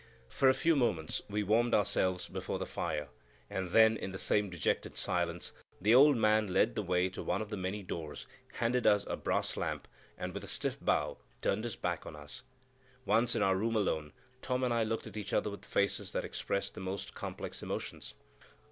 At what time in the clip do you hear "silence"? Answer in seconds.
4.97-5.51